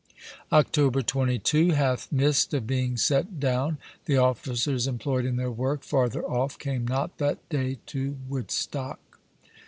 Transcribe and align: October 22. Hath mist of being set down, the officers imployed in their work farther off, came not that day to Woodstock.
October 0.51 1.03
22. 1.03 1.73
Hath 1.73 2.11
mist 2.11 2.55
of 2.55 2.65
being 2.65 2.97
set 2.97 3.39
down, 3.39 3.77
the 4.05 4.17
officers 4.17 4.87
imployed 4.87 5.25
in 5.25 5.35
their 5.35 5.51
work 5.51 5.83
farther 5.83 6.23
off, 6.25 6.57
came 6.57 6.87
not 6.87 7.19
that 7.19 7.47
day 7.49 7.77
to 7.85 8.17
Woodstock. 8.27 8.99